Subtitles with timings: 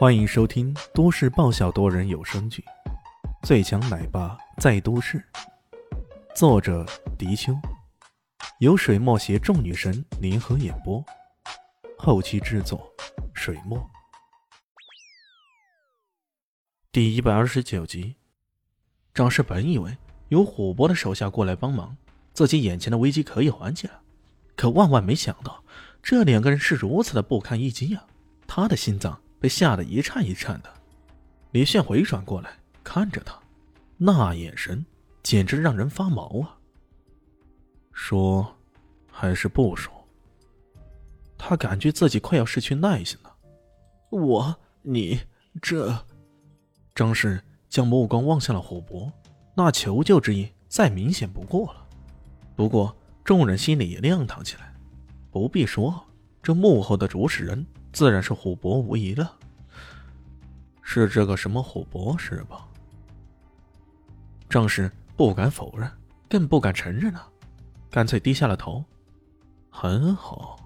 [0.00, 2.64] 欢迎收听都市爆笑多人有声剧
[3.46, 5.18] 《最强奶爸在都市》，
[6.34, 6.86] 作者：
[7.18, 7.54] 迪秋，
[8.60, 11.04] 由水墨携众女神联合演播，
[11.98, 12.90] 后期制作：
[13.34, 13.78] 水墨。
[16.90, 18.16] 第一百二十九集，
[19.12, 19.94] 张氏本以为
[20.30, 21.94] 有虎伯的手下过来帮忙，
[22.32, 24.00] 自己眼前的危机可以缓解了，
[24.56, 25.62] 可万万没想到，
[26.02, 28.06] 这两个人是如此的不堪一击啊！
[28.46, 29.20] 他的心脏。
[29.40, 30.70] 被吓得一颤一颤的，
[31.52, 32.50] 李炫回转过来
[32.84, 33.40] 看着他，
[33.96, 34.84] 那眼神
[35.22, 36.58] 简直让人发毛啊！
[37.92, 38.54] 说，
[39.10, 39.90] 还是不说？
[41.38, 43.34] 他感觉自己快要失去耐心了。
[44.10, 45.18] 我，你
[45.62, 46.04] 这……
[46.94, 49.10] 张氏将目光望向了虎伯，
[49.54, 51.86] 那求救之意再明显不过了。
[52.54, 52.94] 不过
[53.24, 54.74] 众人心里也亮堂起来，
[55.30, 56.04] 不必说，
[56.42, 57.66] 这幕后的主使人。
[57.92, 59.36] 自然是虎伯无疑了，
[60.92, 62.66] 是这个什么虎伯是吧？
[64.48, 65.88] 张氏不敢否认，
[66.28, 67.28] 更不敢承认啊，
[67.88, 68.84] 干脆低下了头。
[69.70, 70.58] 很好，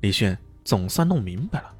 [0.00, 1.70] 李炫总算弄明白了，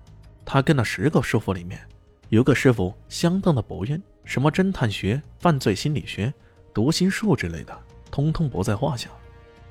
[0.45, 1.81] 他跟那十个师傅里面，
[2.29, 6.31] 有个师傅相当的博渊，什么侦探学、犯罪心理学、
[6.75, 7.75] 读心术之类的，
[8.11, 9.09] 通通不在话下。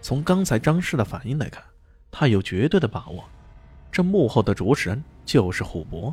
[0.02, 1.64] 从刚才张氏的反应来看，
[2.10, 3.24] 他有绝对的把握。
[3.92, 6.12] 这幕后的主持人就是虎伯。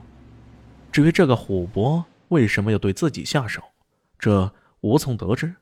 [0.90, 3.62] 至于这个虎伯为什么要对自己下手，
[4.18, 5.54] 这无从得知。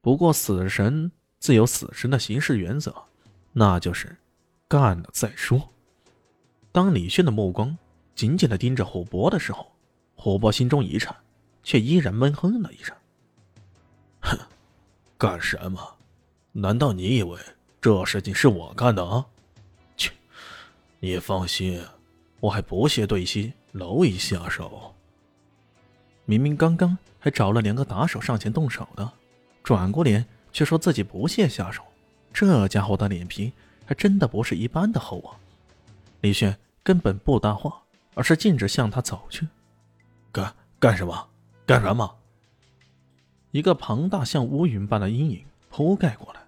[0.00, 2.94] 不过死神自有死神的行事原则，
[3.52, 4.16] 那就是
[4.66, 5.70] 干了再说。
[6.72, 7.76] 当李炫的目光
[8.14, 9.70] 紧紧的盯着虎伯的时候，
[10.14, 11.14] 虎伯心中一颤，
[11.62, 12.96] 却依然闷哼了一声
[14.20, 14.38] ：“哼，
[15.18, 15.96] 干什么？
[16.52, 17.38] 难道你以为
[17.80, 19.24] 这事情是我干的啊？”
[19.96, 20.10] 切
[20.98, 21.80] 你放心，
[22.40, 24.94] 我还不屑对西蝼蚁下手。
[26.24, 29.12] 明明刚刚还找了两个打手上前动手的，
[29.62, 31.82] 转过脸却说自己不屑下手，
[32.32, 33.52] 这家伙的脸皮
[33.84, 35.36] 还真的不是一般的厚啊！
[36.20, 37.82] 李炫根本不搭话，
[38.14, 39.48] 而是径直向他走去。
[40.30, 41.28] 干干什么？
[41.66, 42.16] 干什么？
[43.50, 46.40] 一个庞大像乌云般的阴影铺盖过来，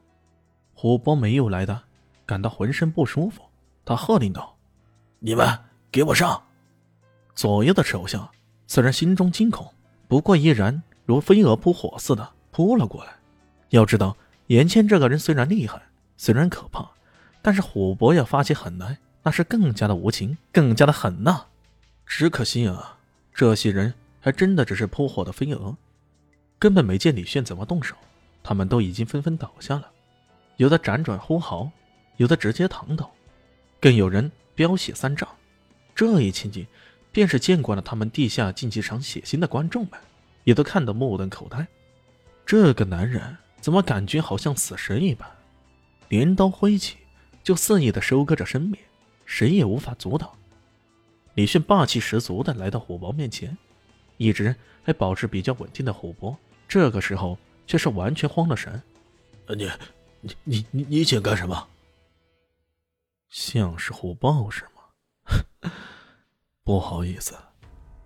[0.74, 1.82] 虎波没有来的，
[2.24, 3.42] 感到浑身不舒服。
[3.84, 4.56] 他喝令道
[5.18, 5.58] ：“你们
[5.90, 6.42] 给我上！”
[7.34, 8.30] 左右的手下
[8.66, 9.72] 虽然心中惊恐，
[10.08, 13.12] 不过依然如飞蛾扑火似的扑了过来。
[13.70, 14.16] 要知道，
[14.48, 15.82] 眼前这个人虽然厉害，
[16.16, 16.88] 虽然可怕，
[17.42, 21.46] 但是虎伯要发起狠来，那是更加的无情，更加的狠呐！
[22.06, 22.98] 只可惜啊，
[23.34, 25.76] 这些人还真的只是扑火的飞蛾，
[26.58, 27.96] 根本没见李炫怎么动手，
[28.42, 29.90] 他们都已经纷纷倒下了，
[30.56, 31.70] 有的辗转呼嚎，
[32.16, 33.10] 有的直接躺倒。
[33.80, 35.28] 更有人飙血三丈，
[35.94, 36.66] 这一情景，
[37.14, 39.92] 便是见惯了他们地下竞技场血腥的观众们，
[40.42, 41.64] 也都看得目瞪口呆。
[42.44, 45.30] 这个男人怎么感觉好像死神一般，
[46.08, 46.96] 镰刀挥起
[47.44, 48.76] 就肆意的收割着生命，
[49.24, 50.28] 谁也无法阻挡。
[51.34, 53.56] 李迅霸气十足的来到虎豹面前，
[54.16, 56.36] 一直还保持比较稳定的虎豹，
[56.66, 58.82] 这个时候却是完全慌了神。
[59.48, 59.70] 你，
[60.20, 61.68] 你，你，你，你想干什么？
[63.28, 64.73] 像是虎豹是吗？
[66.66, 67.34] 不好意思，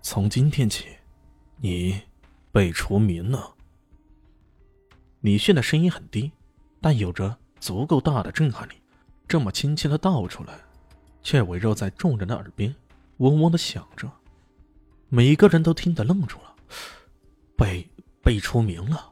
[0.01, 0.87] 从今天起，
[1.61, 2.01] 你
[2.51, 3.55] 被除名了。
[5.21, 6.29] 李炫的声音很低，
[6.81, 8.73] 但有着足够大的震撼力。
[9.29, 10.59] 这么轻轻的道出来，
[11.23, 12.75] 却围绕在众人的耳边，
[13.19, 14.11] 嗡嗡的响着。
[15.07, 16.53] 每个人都听得愣住了，
[17.55, 17.89] 被
[18.21, 19.09] 被除名了。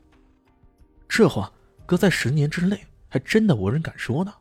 [1.07, 1.49] 这话
[1.85, 4.33] 搁在十年之内，还真的无人敢说呢。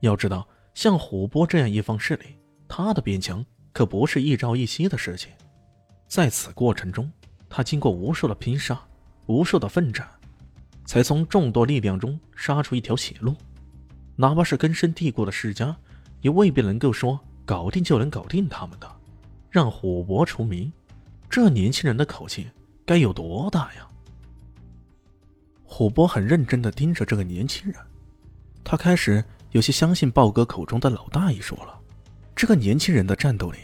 [0.00, 0.48] 要知道。
[0.74, 2.36] 像虎波这样一方势力，
[2.68, 3.44] 他的变强
[3.78, 5.30] 可不是一朝一夕的事情。
[6.08, 7.08] 在此过程中，
[7.48, 8.76] 他经过无数的拼杀，
[9.26, 10.04] 无数的奋战，
[10.84, 13.36] 才从众多力量中杀出一条血路。
[14.16, 15.76] 哪怕是根深蒂固的世家，
[16.22, 18.90] 也未必能够说搞定就能搞定他们的。
[19.48, 20.72] 让虎伯出名，
[21.30, 22.48] 这年轻人的口气
[22.84, 23.88] 该有多大呀？
[25.62, 27.80] 虎伯很认真地盯着这个年轻人，
[28.64, 29.24] 他开始。
[29.52, 31.78] 有些相信豹哥口中的老大一说了，
[32.34, 33.58] 这个年轻人的战斗力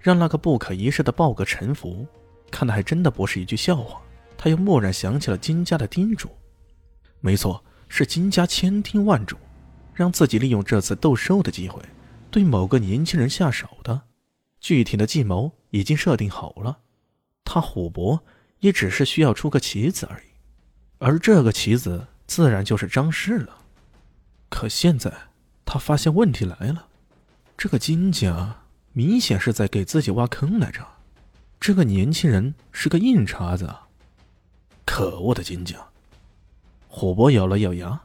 [0.00, 2.06] 让那个不可一世的豹哥臣服，
[2.50, 4.00] 看的还真的不是一句笑话。
[4.36, 6.28] 他又蓦然想起了金家的叮嘱，
[7.20, 9.36] 没错，是金家千叮万嘱，
[9.94, 11.82] 让自己利用这次斗兽的机会，
[12.30, 14.02] 对某个年轻人下手的。
[14.58, 16.78] 具体的计谋已经设定好了，
[17.44, 18.22] 他虎伯
[18.60, 20.30] 也只是需要出个棋子而已，
[20.98, 23.58] 而这个棋子自然就是张氏了。
[24.48, 25.12] 可现在。
[25.72, 26.88] 他发现问题来了，
[27.56, 28.59] 这个金家
[28.92, 30.86] 明显是在给自己挖坑来着。
[31.58, 33.86] 这个年轻人是个硬茬子啊！
[34.86, 35.76] 可恶的金家！
[36.88, 38.00] 虎伯咬了咬牙，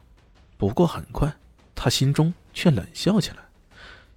[0.57, 1.33] 不过很快，
[1.73, 3.37] 他心中却冷笑起来，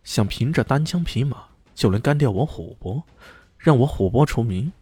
[0.04, 1.44] 想凭着单枪匹马
[1.74, 3.02] 就能干掉我虎伯，
[3.56, 4.72] 让我虎伯出名，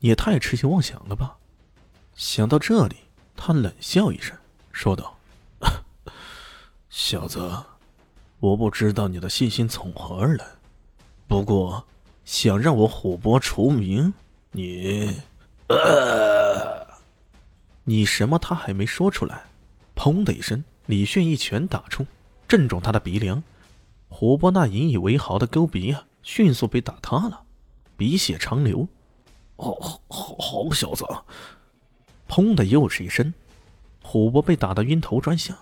[0.00, 1.36] 也太痴心妄想了吧！
[2.14, 2.96] 想到这里，
[3.36, 4.36] 他冷笑一声，
[4.72, 5.16] 说道
[6.88, 7.64] ：“小子，
[8.40, 10.46] 我不知道你的信心从何而来，
[11.26, 11.84] 不过……”
[12.24, 14.14] 想让我虎伯除名，
[14.52, 15.14] 你，
[15.66, 16.86] 呃，
[17.84, 18.38] 你什么？
[18.38, 19.42] 他还没说出来，
[19.94, 22.06] 砰的一声，李炫一拳打出，
[22.48, 23.42] 正中他的鼻梁。
[24.08, 27.42] 虎伯那引以为豪的勾鼻啊，迅速被打塌了，
[27.94, 28.88] 鼻血长流。
[29.58, 29.74] 好
[30.08, 31.04] 好好小子！
[32.26, 33.34] 砰的又是一声，
[34.02, 35.54] 虎伯被打得晕头转向。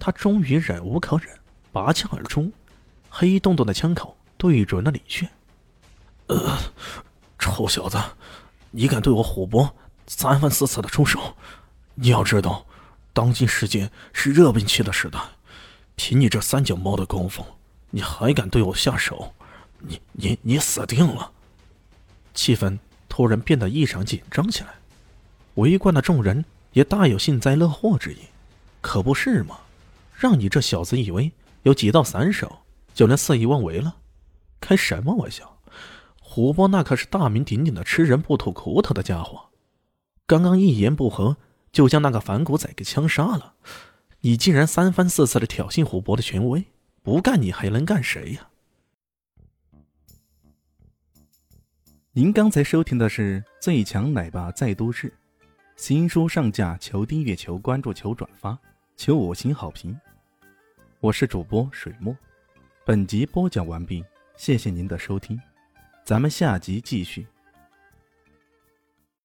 [0.00, 1.28] 他终于忍无可忍，
[1.70, 2.50] 拔枪而出，
[3.08, 5.28] 黑洞洞的枪口对准了李炫。
[6.28, 6.58] 呃，
[7.38, 7.98] 臭小子，
[8.70, 9.74] 你敢对我虎伯
[10.06, 11.36] 三番四次的出手？
[11.96, 12.64] 你要知道，
[13.12, 15.18] 当今世界是热兵器的时代，
[15.96, 17.44] 凭你这三脚猫的功夫，
[17.90, 19.34] 你还敢对我下手？
[19.80, 21.32] 你你你死定了！
[22.34, 24.74] 气氛突然变得异常紧张起来，
[25.54, 28.18] 围观的众人也大有幸灾乐祸之意。
[28.80, 29.58] 可不是吗？
[30.14, 31.32] 让你这小子以为
[31.62, 32.58] 有几道散手
[32.94, 33.96] 就能肆意妄为了？
[34.68, 35.62] 开什么玩笑！
[36.20, 39.48] 虎波那可是大名鼎鼎的吃人不吐骨头的家伙，
[40.26, 41.38] 刚刚一言不合
[41.72, 43.54] 就将那个反骨仔给枪杀了。
[44.20, 46.66] 你竟然三番四次的挑衅虎伯的权威，
[47.02, 48.50] 不干你还能干谁呀？
[52.12, 55.08] 您刚才收听的是《最强奶爸在都市》，
[55.76, 58.58] 新书上架，求订阅，求关注，求转发，
[58.98, 59.98] 求五星好评。
[61.00, 62.14] 我是主播水墨，
[62.84, 64.04] 本集播讲完毕，
[64.38, 65.38] 谢谢您的收听。
[66.04, 67.26] 咱们下集继续。